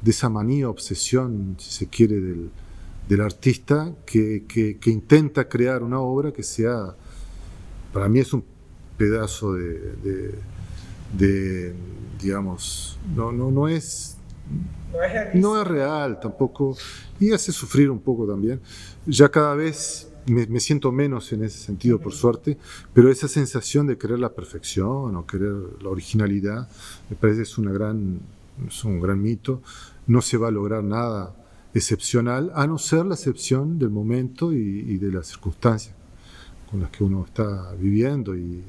dessa 0.00 0.28
mania 0.28 0.68
obsessão 0.70 1.54
se 1.58 1.72
se 1.72 1.86
quiere 1.86 2.20
del, 2.20 2.50
del 3.08 3.20
artista 3.20 3.94
que, 4.06 4.44
que, 4.48 4.74
que 4.74 4.90
intenta 4.90 5.44
crear 5.44 5.82
una 5.82 6.00
obra 6.00 6.32
que 6.32 6.42
sea 6.42 6.94
para 7.92 8.08
mí 8.08 8.20
es 8.20 8.32
un 8.32 8.44
pedazo 8.96 9.54
de, 9.54 9.96
de, 9.96 10.34
de 11.12 11.74
digamos 12.18 12.98
no, 13.14 13.30
no, 13.30 13.50
no 13.50 13.68
es 13.68 14.15
no 14.92 15.02
es 15.02 15.12
real. 15.12 15.30
No 15.34 15.60
es 15.60 15.66
real 15.66 16.20
tampoco. 16.20 16.76
Y 17.20 17.32
hace 17.32 17.52
sufrir 17.52 17.90
un 17.90 18.00
poco 18.00 18.26
también. 18.26 18.60
Ya 19.06 19.28
cada 19.28 19.54
vez 19.54 20.10
me, 20.26 20.46
me 20.46 20.60
siento 20.60 20.92
menos 20.92 21.32
en 21.32 21.44
ese 21.44 21.58
sentido, 21.58 22.00
por 22.00 22.12
suerte, 22.12 22.58
pero 22.92 23.10
esa 23.10 23.28
sensación 23.28 23.86
de 23.86 23.96
querer 23.96 24.18
la 24.18 24.30
perfección 24.30 25.16
o 25.16 25.26
querer 25.26 25.54
la 25.82 25.88
originalidad, 25.88 26.68
me 27.08 27.16
parece 27.16 27.42
es, 27.42 27.58
una 27.58 27.72
gran, 27.72 28.20
es 28.66 28.84
un 28.84 29.00
gran 29.00 29.22
mito. 29.22 29.62
No 30.06 30.22
se 30.22 30.36
va 30.36 30.48
a 30.48 30.50
lograr 30.50 30.84
nada 30.84 31.34
excepcional, 31.74 32.52
a 32.54 32.66
no 32.66 32.78
ser 32.78 33.04
la 33.06 33.14
excepción 33.14 33.78
del 33.78 33.90
momento 33.90 34.52
y, 34.52 34.56
y 34.56 34.96
de 34.98 35.12
las 35.12 35.26
circunstancias 35.26 35.94
con 36.70 36.80
las 36.80 36.90
que 36.90 37.04
uno 37.04 37.24
está 37.24 37.72
viviendo 37.78 38.34
y, 38.36 38.62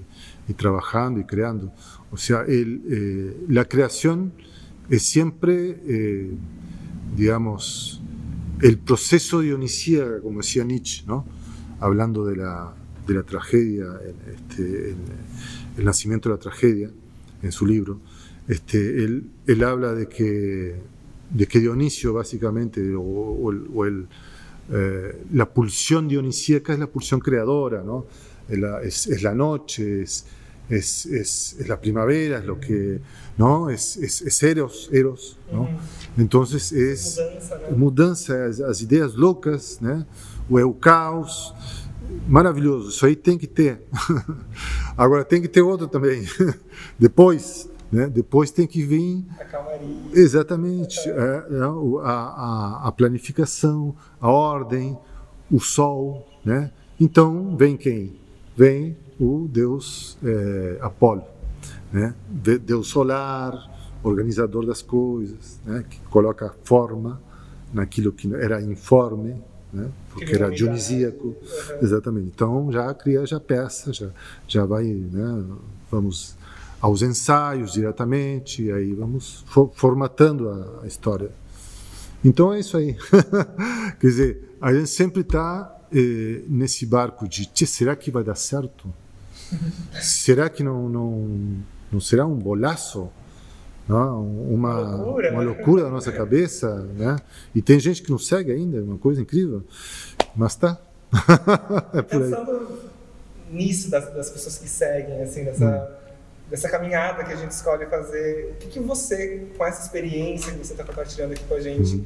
y 0.48 0.54
trabajando 0.54 1.20
y 1.20 1.24
creando. 1.24 1.72
O 2.12 2.18
sea, 2.18 2.42
el, 2.42 2.82
eh, 2.90 3.46
la 3.50 3.66
creación 3.66 4.34
es 4.90 5.04
siempre, 5.04 5.82
eh, 5.86 6.32
digamos, 7.16 8.02
el 8.62 8.78
proceso 8.78 9.42
dionisíaco, 9.42 10.22
como 10.24 10.40
decía 10.40 10.64
Nietzsche, 10.64 11.04
¿no? 11.06 11.26
hablando 11.80 12.26
de 12.26 12.38
la, 12.38 12.74
de 13.06 13.14
la 13.14 13.24
tragedia, 13.24 13.86
este, 14.34 14.96
el 15.78 15.86
nacimiento 15.86 16.30
de 16.30 16.36
la 16.36 16.42
tragedia, 16.42 16.90
en 17.44 17.52
su 17.52 17.66
libro, 17.68 18.00
este, 18.48 19.04
él, 19.04 19.30
él 19.46 19.64
habla 19.64 19.94
de 19.94 20.08
que, 20.08 20.76
de 21.30 21.48
que 21.48 21.60
Dionisio, 21.60 22.14
básicamente, 22.14 22.82
o, 22.96 23.52
el, 23.86 24.08
eh, 24.72 25.24
la 25.34 25.48
pulsión 25.48 26.08
dionisíaca 26.08 26.74
es 26.74 26.80
la 26.80 26.88
pulsión 26.88 27.20
creadora, 27.20 27.84
¿no? 27.84 28.06
es, 28.50 28.58
la, 28.58 28.82
es 28.82 29.22
la 29.22 29.36
noche, 29.36 30.02
es, 30.02 30.26
es, 30.70 31.06
es, 31.06 31.56
es, 31.60 31.68
la 31.68 31.80
primavera, 31.80 32.40
es 32.40 32.46
lo 32.46 32.60
que, 32.60 33.00
¿no? 33.38 33.70
Es, 33.70 33.98
es 33.98 34.44
Eros, 34.44 34.90
Eros, 34.92 35.38
¿no? 35.52 35.70
Entonces 36.18 36.72
es 36.72 37.20
mudança, 37.76 38.46
as, 38.46 38.60
as, 38.60 38.82
ideias 38.82 39.14
loucas, 39.16 39.80
né? 39.80 40.06
O 40.50 40.60
é 40.60 40.66
o 40.66 40.74
caos, 40.74 41.54
maravilhoso, 42.28 42.90
isso 42.90 43.06
aí 43.06 43.16
tem 43.16 43.38
que 43.38 43.48
ter. 43.48 43.82
Agora 44.98 45.24
tem 45.24 45.42
que 45.42 45.48
ter 45.48 45.62
outro 45.62 45.88
também. 45.88 46.26
Depois, 47.00 47.70
né? 47.92 48.08
Depois 48.08 48.52
tem 48.52 48.68
que 48.68 48.84
vir 48.84 49.26
a 49.40 49.46
calmaria. 49.46 49.88
Exatamente, 50.14 51.00
é 51.10 51.44
a, 51.62 52.10
a, 52.10 52.88
a 52.88 52.92
planificação, 52.92 53.96
a 54.20 54.30
ordem, 54.30 54.98
o 55.50 55.60
sol, 55.60 56.28
né? 56.44 56.72
Então 57.00 57.56
vem 57.56 57.78
quem? 57.78 58.20
Vem 58.56 58.98
o 59.20 59.48
deus 59.50 60.18
é, 60.24 60.78
Apolo, 60.82 61.24
né? 61.92 62.14
Deus 62.30 62.88
solar, 62.88 63.54
organizador 64.04 64.66
das 64.66 64.82
coisas, 64.82 65.60
né? 65.66 65.84
Que 65.90 66.00
coloca 66.10 66.54
forma 66.64 67.22
naquilo 67.74 68.12
que 68.12 68.34
era 68.36 68.62
informe, 68.62 69.36
né? 69.74 69.90
Porque 70.12 70.34
era 70.34 70.50
dionisíaco, 70.50 71.36
exatamente. 71.82 72.32
Então 72.34 72.72
já 72.72 72.94
cria 72.94 73.26
já 73.26 73.40
peça, 73.40 73.92
já 73.92 74.10
já 74.48 74.66
vai, 74.66 74.86
né? 74.86 75.44
Vamos 75.92 76.36
aos 76.80 77.02
ensaios 77.02 77.74
diretamente, 77.74 78.64
e 78.64 78.72
aí 78.72 78.94
vamos 78.94 79.44
formatando 79.74 80.50
a, 80.50 80.84
a 80.84 80.88
história. 80.88 81.32
Então 82.24 82.54
é 82.54 82.60
isso 82.60 82.78
aí. 82.78 82.96
Quer 84.00 84.08
dizer, 84.08 84.56
a 84.62 84.74
gente 84.74 84.90
sempre 84.90 85.22
está 85.22 85.76
eh, 85.92 86.44
nesse 86.48 86.86
barco 86.86 87.28
de 87.28 87.50
será 87.68 87.96
que 87.96 88.12
vai 88.12 88.24
dar 88.24 88.36
certo? 88.36 88.94
Será 90.02 90.50
que 90.50 90.64
não, 90.64 90.90
não, 90.90 91.28
não 91.92 92.00
será 92.00 92.26
um 92.26 92.36
bolaço? 92.36 93.10
Não, 93.88 94.26
uma, 94.26 94.82
uma 94.82 94.98
loucura, 94.98 95.32
uma 95.32 95.44
loucura 95.44 95.84
da 95.84 95.90
nossa 95.90 96.12
cabeça, 96.12 96.76
né? 96.98 97.16
E 97.56 97.62
tem 97.62 97.80
gente 97.80 98.04
que 98.04 98.12
não 98.12 98.18
segue 98.18 98.52
ainda, 98.52 98.80
é 98.80 98.82
uma 98.82 98.98
coisa 98.98 99.22
incrível. 99.22 99.64
Mas 100.36 100.56
tá. 100.56 100.78
é 101.94 102.02
Pensando 102.02 102.82
nisso 103.50 103.90
das, 103.90 104.14
das, 104.14 104.30
pessoas 104.30 104.58
que 104.58 104.68
seguem, 104.68 105.22
assim, 105.22 105.46
dessa, 105.46 105.66
hum. 105.66 106.50
dessa 106.50 106.70
caminhada 106.70 107.24
que 107.24 107.32
a 107.32 107.36
gente 107.38 107.52
escolhe 107.52 107.86
fazer, 107.86 108.52
o 108.52 108.56
que, 108.56 108.68
que 108.68 108.80
você, 108.82 109.48
com 109.58 109.66
essa 109.66 109.84
experiência 109.84 110.52
que 110.52 110.58
você 110.58 110.74
está 110.74 110.84
compartilhando 110.84 111.32
aqui 111.32 111.46
com 111.46 111.56
a 111.56 111.62
gente, 111.62 111.96
uhum. 111.96 112.06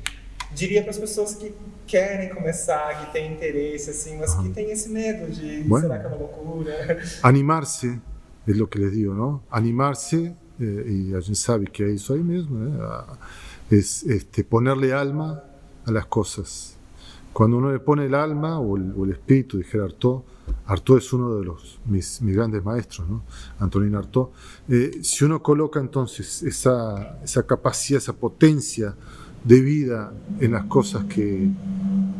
Diria 0.53 0.81
para 0.81 0.91
as 0.91 0.97
pessoas 0.97 1.35
que 1.35 1.53
querem 1.87 2.29
começar, 2.33 3.05
que 3.05 3.11
têm 3.13 3.33
interesse, 3.33 3.89
assim, 3.89 4.17
mas 4.17 4.33
que 4.35 4.49
têm 4.49 4.71
esse 4.71 4.89
medo 4.89 5.29
de 5.31 5.63
Bueno. 5.63 5.87
será 5.87 5.99
que 5.99 6.05
é 6.05 6.07
uma 6.09 6.17
loucura? 6.17 6.99
Animar-se, 7.23 7.99
é 8.47 8.51
o 8.51 8.67
que 8.67 8.77
les 8.79 8.91
digo, 8.93 9.13
não? 9.13 9.41
Animar-se, 9.51 10.33
eh, 10.59 10.63
e 10.63 11.15
a 11.15 11.19
gente 11.19 11.37
sabe 11.37 11.65
que 11.67 11.83
é 11.83 11.89
isso 11.91 12.13
aí 12.13 12.23
mesmo, 12.23 12.57
né? 12.57 12.81
A- 12.83 13.17
Es 13.69 14.03
este, 14.03 14.43
ponerle 14.43 14.91
alma 14.91 15.41
a 15.85 15.91
las 15.91 16.05
cosas. 16.07 16.75
Cuando 17.31 17.57
uno 17.57 17.71
le 17.71 17.79
pone 17.79 18.05
el 18.05 18.13
alma 18.13 18.59
o 18.59 18.75
el, 18.75 18.91
o 18.97 19.05
el 19.05 19.11
espíritu, 19.11 19.57
dijera 19.59 19.85
Artaud, 19.85 20.23
Artaud 20.65 20.97
es 20.97 21.13
uno 21.13 21.35
de 21.35 21.45
los, 21.45 21.79
mis, 21.85 22.21
mis 22.21 22.35
grandes 22.35 22.61
maestros, 22.65 23.07
¿no? 23.07 23.23
Antonin 23.59 23.95
Artaud. 23.95 24.27
Eh, 24.67 24.99
si 25.03 25.23
uno 25.23 25.41
coloca 25.41 25.79
entonces 25.79 26.43
esa, 26.43 27.17
esa 27.23 27.43
capacidad, 27.43 27.99
esa 28.01 28.11
potencia 28.11 28.93
de 29.43 29.61
vida 29.61 30.13
en 30.39 30.51
las 30.51 30.65
cosas 30.65 31.05
que, 31.05 31.49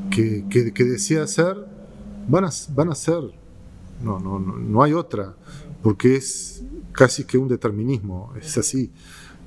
que, 0.10 0.46
que- 0.50 0.72
que 0.74 0.84
desea 0.84 1.24
hacer, 1.24 1.56
van 2.28 2.46
a, 2.46 2.50
van 2.74 2.90
a 2.90 2.96
ser. 2.96 3.22
No, 4.02 4.20
no, 4.20 4.40
no, 4.40 4.58
no 4.58 4.82
hay 4.84 4.94
otra, 4.94 5.36
porque 5.84 6.16
es 6.16 6.64
casi 6.92 7.24
que 7.24 7.38
un 7.38 7.48
determinismo, 7.48 8.34
es 8.42 8.58
así. 8.58 8.92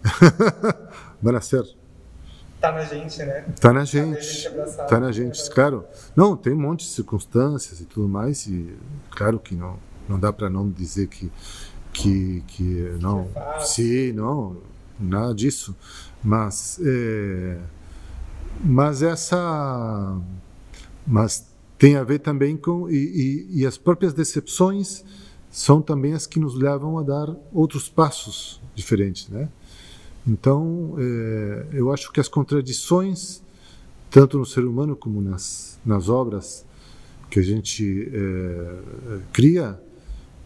van 1.21 1.37
a 1.37 1.40
ser. 1.40 1.64
Tá 2.61 2.73
na 2.73 2.85
gente, 2.87 3.19
né? 3.26 3.45
Tá 3.61 3.73
na 3.75 3.81
a 3.83 3.85
gente. 3.85 4.23
gente 4.23 4.49
abraçado. 4.49 4.88
Tá 4.88 4.99
na 5.00 5.12
gente, 5.12 5.50
claro. 5.50 5.85
Não, 6.16 6.35
tem 6.37 6.52
um 6.54 6.61
monte 6.61 6.85
de 6.87 6.93
circunstâncias 6.93 7.81
e 7.81 7.85
tudo 7.85 8.09
mais, 8.09 8.47
e 8.47 8.75
claro 9.11 9.38
que 9.38 9.54
não, 9.54 9.76
não 10.09 10.19
dá 10.19 10.33
para 10.33 10.49
não 10.49 10.71
dizer 10.71 11.09
que, 11.09 11.31
que, 11.93 12.43
que 12.47 12.97
não. 13.00 13.21
É 13.23 13.25
fácil. 13.35 13.85
Sim, 13.85 14.12
não, 14.12 14.57
nada 14.99 15.35
disso. 15.35 15.76
Mas, 16.25 16.81
é, 16.83 17.59
mas 18.64 19.02
essa. 19.02 20.19
Mas 21.07 21.47
tem 21.78 21.97
a 21.97 22.02
ver 22.02 22.21
também 22.21 22.57
com. 22.57 22.88
E, 22.88 22.97
e, 23.52 23.61
e 23.61 23.66
as 23.66 23.76
próprias 23.76 24.14
decepções 24.14 25.04
são 25.50 25.83
também 25.83 26.14
as 26.14 26.26
que 26.26 26.40
nos 26.40 26.54
levam 26.54 26.99
a 26.99 27.02
dar 27.02 27.37
outros 27.52 27.88
passos 27.88 28.61
diferentes, 28.75 29.28
né? 29.28 29.49
Então, 30.26 30.97
é, 30.99 31.66
eu 31.75 31.93
acho 31.93 32.11
que 32.11 32.19
as 32.19 32.28
contradições, 32.28 33.43
tanto 34.11 34.38
no 34.38 34.47
ser 34.47 34.64
humano 34.64 34.97
como 34.97 35.21
nas, 35.21 35.78
nas 35.85 36.09
obras 36.09 36.64
que 37.31 37.38
a 37.38 37.43
gente 37.43 38.11
é, 38.11 39.19
cria, 39.33 39.78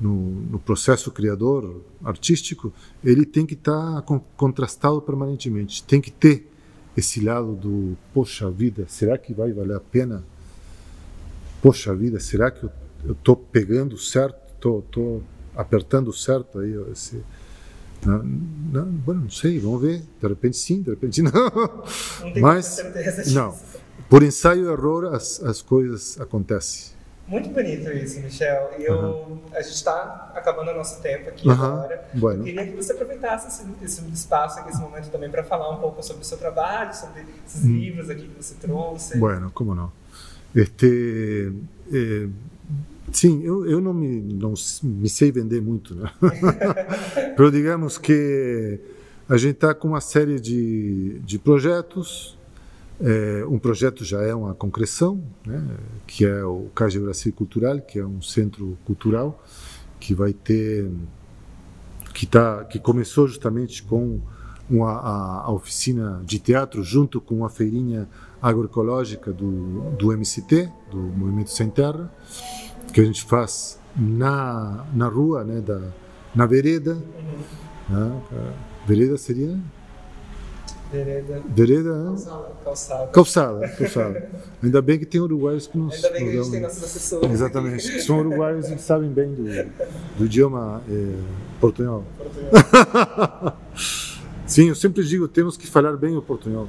no, 0.00 0.12
no 0.14 0.58
processo 0.58 1.10
criador 1.10 1.82
artístico, 2.04 2.72
ele 3.04 3.24
tem 3.26 3.44
que 3.44 3.54
estar 3.54 4.02
con- 4.02 4.20
contrastado 4.36 5.00
permanentemente. 5.02 5.82
Tem 5.82 6.00
que 6.00 6.10
ter 6.10 6.50
esse 6.96 7.20
lado 7.20 7.54
do, 7.54 7.96
poxa 8.12 8.50
vida, 8.50 8.86
será 8.88 9.16
que 9.18 9.32
vai 9.32 9.52
valer 9.52 9.76
a 9.76 9.80
pena? 9.80 10.24
Poxa 11.62 11.94
vida, 11.94 12.20
será 12.20 12.50
que 12.50 12.64
eu 13.04 13.12
estou 13.12 13.36
pegando 13.36 13.96
certo? 13.98 14.36
Estou 14.54 15.22
apertando 15.56 16.12
certo 16.12 16.58
aí? 16.60 16.72
Esse, 16.92 17.22
não, 18.04 18.22
não, 18.24 18.84
bueno, 18.86 19.22
não 19.22 19.30
sei, 19.30 19.58
vamos 19.58 19.80
ver. 19.82 20.02
De 20.20 20.28
repente 20.28 20.56
sim, 20.56 20.82
de 20.82 20.90
repente 20.90 21.20
não. 21.22 21.32
Não 21.32 22.40
Mas, 22.40 22.78
não. 23.32 23.56
Por 24.08 24.22
ensaio 24.22 24.64
e 24.64 24.72
error, 24.72 25.06
as, 25.14 25.42
as 25.42 25.60
coisas 25.60 26.20
acontecem. 26.20 26.96
Muito 27.28 27.50
bonito 27.50 27.90
isso, 27.92 28.20
Michel. 28.20 28.70
E 28.78 28.84
eu, 28.84 29.38
a 29.52 29.60
gente 29.60 29.74
está 29.74 30.32
acabando 30.34 30.70
o 30.70 30.74
nosso 30.74 31.00
tempo 31.02 31.28
aqui 31.28 31.48
Aham, 31.48 31.74
agora. 31.74 32.08
bueno. 32.14 32.40
Eu 32.40 32.44
queria 32.44 32.66
que 32.66 32.74
você 32.74 32.92
aproveitasse 32.92 33.48
esse, 33.48 33.84
esse 33.84 34.10
espaço 34.12 34.58
aqui, 34.60 34.70
esse 34.70 34.80
momento 34.80 35.10
também, 35.10 35.28
para 35.30 35.44
falar 35.44 35.70
um 35.70 35.78
pouco 35.78 36.02
sobre 36.02 36.22
o 36.22 36.24
seu 36.24 36.38
trabalho, 36.38 36.94
sobre 36.94 37.26
esses 37.46 37.64
Hum. 37.64 37.76
livros 37.78 38.08
aqui 38.08 38.26
que 38.26 38.42
você 38.42 38.54
trouxe. 38.54 39.18
Bueno, 39.18 39.50
como 39.50 39.74
não? 39.74 39.92
Este, 40.56 41.52
eh, 41.92 42.28
sim, 43.12 43.42
eu, 43.44 43.66
eu 43.68 43.78
não, 43.80 43.92
me, 43.92 44.20
não 44.22 44.54
me 44.82 45.08
sei 45.10 45.30
vender 45.30 45.60
muito, 45.60 45.94
né? 45.94 46.10
Pero 47.36 47.50
digamos 47.52 47.98
que 47.98 48.80
a 49.28 49.36
gente 49.36 49.56
está 49.56 49.74
com 49.74 49.88
uma 49.88 50.00
série 50.00 50.40
de, 50.40 51.18
de 51.18 51.38
projetos. 51.38 52.37
Eh, 53.00 53.44
um 53.48 53.58
projeto 53.58 54.04
já 54.04 54.22
é 54.22 54.34
uma 54.34 54.54
concreção, 54.54 55.22
né? 55.46 55.64
que 56.06 56.24
é 56.24 56.42
o 56.44 56.68
Cage 56.74 56.98
Brasil 56.98 57.32
Cultural, 57.32 57.80
que 57.80 57.98
é 57.98 58.04
um 58.04 58.20
centro 58.20 58.76
cultural 58.84 59.42
que 60.00 60.14
vai 60.14 60.32
ter 60.32 60.90
que 62.12 62.26
tá 62.26 62.64
que 62.64 62.78
começou 62.78 63.28
justamente 63.28 63.82
com 63.82 64.20
uma, 64.68 64.92
a, 64.92 65.42
a 65.44 65.52
oficina 65.52 66.20
de 66.24 66.38
teatro 66.38 66.82
junto 66.82 67.20
com 67.20 67.44
a 67.44 67.48
feirinha 67.48 68.08
agroecológica 68.42 69.32
do, 69.32 69.90
do 69.92 70.12
MCT, 70.12 70.68
do 70.90 70.98
Movimento 70.98 71.50
Sem 71.50 71.70
Terra, 71.70 72.12
que 72.92 73.00
a 73.00 73.04
gente 73.04 73.24
faz 73.24 73.80
na, 73.96 74.86
na 74.92 75.08
rua, 75.08 75.44
né, 75.44 75.60
da, 75.60 75.80
na 76.34 76.46
vereda. 76.46 76.94
Né, 77.88 78.22
vereda 78.86 79.16
seria? 79.16 79.58
Vereda. 80.90 81.42
Vereda, 81.48 82.02
né? 82.02 82.16
Calçada. 82.64 83.06
calçada, 83.08 83.68
calçada. 83.68 84.30
Ainda 84.62 84.80
bem 84.80 84.98
que 84.98 85.04
tem 85.04 85.20
uruguaios 85.20 85.66
que 85.66 85.76
nos. 85.76 85.94
Ainda 85.94 86.10
bem 86.10 86.24
que 86.24 86.30
a 86.30 86.42
gente 86.42 86.50
tem 86.50 86.60
nossos 86.60 86.82
assessores. 86.82 87.30
Exatamente, 87.30 87.92
que 87.92 88.00
são 88.00 88.18
uruguaios 88.20 88.70
e 88.70 88.78
sabem 88.78 89.10
bem 89.10 89.34
do, 89.34 89.44
do 90.16 90.24
idioma 90.24 90.82
eh, 90.88 91.14
portunhol. 91.60 92.04
aqui. 92.20 93.56
Sim, 94.46 94.68
eu 94.68 94.74
sempre 94.74 95.04
digo, 95.04 95.28
temos 95.28 95.58
que 95.58 95.66
falar 95.66 95.94
bem 95.96 96.16
o 96.16 96.22
portunhol. 96.22 96.66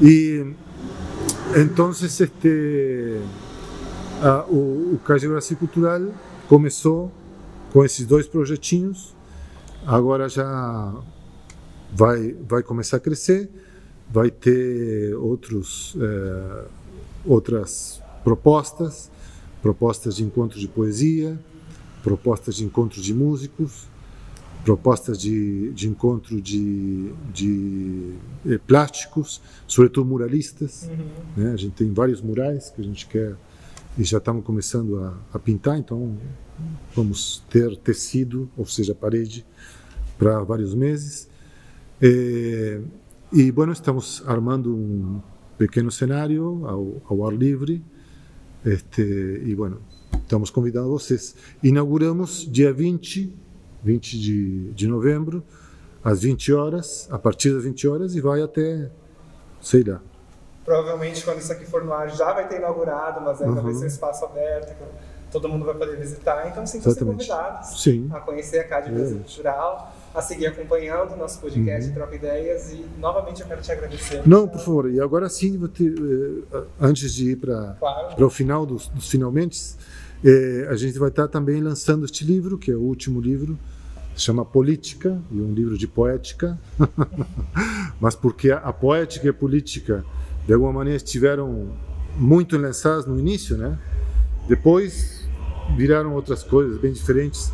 E 0.00 0.54
então, 1.56 1.90
este, 1.90 3.20
a, 4.22 4.44
o, 4.48 4.94
o 4.94 5.00
Cage 5.04 5.26
Brasil 5.26 5.56
Cultural 5.56 6.00
começou 6.48 7.10
com 7.72 7.84
esses 7.84 8.06
dois 8.06 8.28
projetinhos, 8.28 9.16
agora 9.84 10.28
já 10.28 10.94
vai, 11.92 12.32
vai 12.48 12.62
começar 12.62 12.96
a 12.96 13.00
crescer, 13.00 13.50
vai 14.10 14.30
ter 14.30 15.14
outros, 15.14 15.96
eh, 16.00 16.64
outras 17.24 18.00
propostas, 18.24 19.10
propostas 19.60 20.16
de 20.16 20.24
encontro 20.24 20.58
de 20.58 20.66
poesia, 20.66 21.38
propostas 22.02 22.56
de 22.56 22.64
encontro 22.64 23.00
de 23.00 23.14
músicos, 23.14 23.86
propostas 24.64 25.18
de, 25.18 25.72
de 25.72 25.88
encontro 25.88 26.40
de, 26.40 27.12
de 27.32 28.14
eh, 28.46 28.58
plásticos, 28.66 29.40
sobretudo 29.66 30.06
muralistas. 30.06 30.88
Uhum. 30.88 31.44
Né? 31.44 31.52
A 31.52 31.56
gente 31.56 31.72
tem 31.72 31.92
vários 31.92 32.20
murais 32.20 32.70
que 32.70 32.80
a 32.80 32.84
gente 32.84 33.06
quer 33.06 33.36
e 33.98 34.04
já 34.04 34.18
estamos 34.18 34.44
começando 34.44 34.98
a, 35.00 35.18
a 35.34 35.38
pintar, 35.38 35.78
então 35.78 36.16
vamos 36.94 37.44
ter 37.50 37.76
tecido, 37.76 38.48
ou 38.56 38.64
seja, 38.64 38.94
parede, 38.94 39.44
para 40.16 40.42
vários 40.42 40.74
meses. 40.74 41.28
Eh, 42.02 42.80
e, 43.32 43.52
bueno, 43.52 43.72
estamos 43.72 44.22
armando 44.26 44.74
um 44.74 45.20
pequeno 45.56 45.90
cenário 45.90 46.66
ao, 46.66 47.00
ao 47.08 47.26
ar 47.28 47.32
livre. 47.32 47.80
Este, 48.66 49.00
e, 49.44 49.54
bueno, 49.54 49.80
estamos 50.12 50.50
convidando 50.50 50.88
vocês. 50.90 51.34
Inauguramos 51.62 52.50
dia 52.50 52.72
20, 52.72 53.32
20 53.84 54.18
de, 54.20 54.72
de 54.72 54.88
novembro, 54.88 55.44
às 56.02 56.22
20 56.22 56.52
horas, 56.52 57.06
a 57.10 57.18
partir 57.18 57.52
das 57.54 57.62
20 57.62 57.86
horas, 57.88 58.14
e 58.16 58.20
vai 58.20 58.42
até, 58.42 58.90
sei 59.60 59.84
lá, 59.84 60.00
Provavelmente, 60.64 61.24
quando 61.24 61.38
isso 61.40 61.50
aqui 61.52 61.64
for 61.64 61.84
no 61.84 61.92
ar, 61.92 62.08
já 62.10 62.32
vai 62.32 62.46
ter 62.46 62.58
inaugurado, 62.58 63.20
mas 63.20 63.42
ainda 63.42 63.60
vai 63.60 63.72
Uhum. 63.72 63.78
ser 63.80 63.84
um 63.84 63.88
espaço 63.88 64.24
aberto, 64.24 64.68
que 64.76 64.84
todo 65.32 65.48
mundo 65.48 65.64
vai 65.64 65.74
poder 65.74 65.96
visitar. 65.96 66.46
Então, 66.48 66.62
Exatamente. 66.62 67.04
convidados 67.28 67.82
Sim. 67.82 68.08
a 68.12 68.20
conhecer 68.20 68.60
a 68.60 68.78
Exatamente. 68.78 69.14
Cultural, 69.24 69.92
a 70.14 70.20
seguir 70.20 70.46
acompanhando 70.46 71.12
o 71.12 71.16
nosso 71.16 71.40
podcast 71.40 71.90
Troca 71.92 72.14
Ideias. 72.14 72.72
E, 72.72 72.84
novamente, 72.98 73.40
eu 73.40 73.46
quero 73.46 73.62
te 73.62 73.72
agradecer. 73.72 74.16
Uhum. 74.16 74.22
Não, 74.26 74.48
por 74.48 74.58
favor. 74.60 74.90
E 74.90 75.00
agora 75.00 75.28
sim, 75.28 75.58
eh, 75.80 76.62
antes 76.80 77.14
de 77.14 77.30
ir 77.32 77.36
para 77.36 77.76
Claro. 77.78 78.26
o 78.26 78.30
final 78.30 78.66
dos, 78.66 78.88
dos 78.88 79.08
finalmente, 79.08 79.74
eh, 80.24 80.66
a 80.70 80.76
gente 80.76 80.98
vai 80.98 81.08
estar 81.08 81.28
também 81.28 81.60
lançando 81.60 82.04
este 82.04 82.24
livro, 82.24 82.58
que 82.58 82.70
é 82.70 82.74
o 82.74 82.80
último 82.80 83.20
livro, 83.20 83.58
se 84.14 84.22
chama 84.22 84.44
Política, 84.44 85.18
e 85.30 85.38
é 85.38 85.42
um 85.42 85.54
livro 85.54 85.78
de 85.78 85.86
poética, 85.86 86.58
mas 88.00 88.14
porque 88.14 88.50
a, 88.50 88.58
a 88.58 88.72
poética 88.72 89.26
e 89.26 89.30
a 89.30 89.34
política, 89.34 90.04
de 90.46 90.52
alguma 90.52 90.72
maneira, 90.72 90.96
estiveram 90.98 91.70
muito 92.16 92.58
lançadas 92.58 93.06
no 93.06 93.18
início, 93.18 93.56
né? 93.56 93.78
Depois 94.46 95.26
viraram 95.76 96.12
outras 96.14 96.42
coisas 96.42 96.76
bem 96.78 96.92
diferentes, 96.92 97.50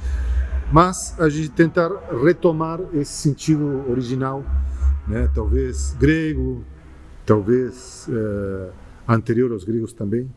mas 0.73 1.19
a 1.19 1.29
gente 1.29 1.51
tentar 1.51 1.91
retomar 2.23 2.81
esse 2.93 3.13
sentido 3.13 3.85
original, 3.91 4.45
né? 5.07 5.29
Talvez 5.35 5.95
grego, 5.99 6.63
talvez 7.25 8.07
eh, 8.11 8.71
anterior 9.07 9.53
aos 9.53 9.65
gregos 9.65 9.93
também, 9.93 10.31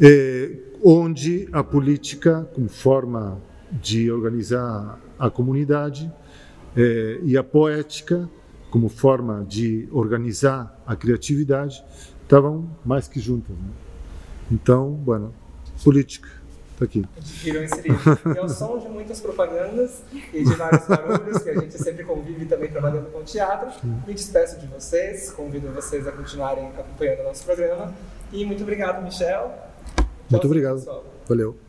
eh, 0.00 0.58
onde 0.82 1.48
a 1.52 1.64
política, 1.64 2.48
como 2.54 2.68
forma 2.68 3.40
de 3.72 4.10
organizar 4.10 5.00
a 5.18 5.30
comunidade, 5.30 6.12
eh, 6.76 7.20
e 7.22 7.36
a 7.36 7.42
poética, 7.42 8.28
como 8.70 8.88
forma 8.88 9.44
de 9.48 9.88
organizar 9.92 10.82
a 10.86 10.94
criatividade, 10.94 11.82
estavam 12.22 12.68
mais 12.84 13.08
que 13.08 13.20
juntas. 13.20 13.56
Né? 13.56 13.70
Então, 14.50 14.90
bueno, 14.90 15.32
política. 15.82 16.28
Está 16.74 16.84
aqui. 16.86 17.04
Viram 17.16 17.62
inserido. 17.62 17.98
E 18.34 18.38
ao 18.38 18.48
som 18.48 18.78
de 18.78 18.88
muitas 18.88 19.20
propagandas 19.20 20.02
e 20.12 20.44
de 20.44 20.54
vários 20.54 20.86
barulhos, 20.86 21.42
que 21.42 21.50
a 21.50 21.60
gente 21.60 21.78
sempre 21.78 22.04
convive 22.04 22.46
também 22.46 22.68
trabalhando 22.68 23.12
com 23.12 23.22
teatro, 23.22 23.70
me 24.06 24.12
despeço 24.12 24.58
de 24.58 24.66
vocês, 24.66 25.30
convido 25.30 25.68
vocês 25.68 26.06
a 26.06 26.12
continuarem 26.12 26.66
acompanhando 26.76 27.20
o 27.20 27.24
nosso 27.24 27.44
programa. 27.44 27.94
E 28.32 28.44
muito 28.44 28.62
obrigado, 28.64 29.02
Michel. 29.02 29.52
Muito 30.28 30.46
obrigado. 30.46 30.76
Pessoal. 30.76 31.04
Valeu. 31.28 31.63